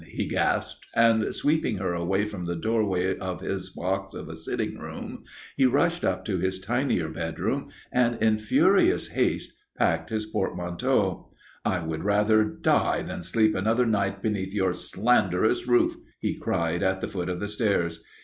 he 0.07 0.25
gasped, 0.25 0.83
and, 0.95 1.31
sweeping 1.31 1.77
her 1.77 1.93
away 1.93 2.25
from 2.27 2.45
the 2.45 2.55
doorway 2.55 3.15
of 3.19 3.41
his 3.41 3.69
box 3.69 4.15
of 4.15 4.29
a 4.29 4.35
sitting 4.35 4.79
room, 4.79 5.23
he 5.55 5.63
rushed 5.67 6.03
up 6.03 6.25
to 6.25 6.39
his 6.39 6.59
tinier 6.59 7.07
bedroom 7.07 7.69
and 7.91 8.17
in 8.19 8.39
furious 8.39 9.09
haste 9.09 9.53
packed 9.77 10.09
his 10.09 10.25
portmanteau. 10.25 11.29
"I 11.63 11.83
would 11.85 12.03
rather 12.03 12.43
die 12.43 13.03
than 13.03 13.21
sleep 13.21 13.53
another 13.53 13.85
night 13.85 14.23
beneath 14.23 14.55
your 14.55 14.73
slanderous 14.73 15.67
roof," 15.67 15.95
he 16.19 16.33
cried 16.33 16.81
at 16.81 16.99
the 17.01 17.07
foot 17.07 17.29
of 17.29 17.39
the 17.39 17.47
stairs. 17.47 18.03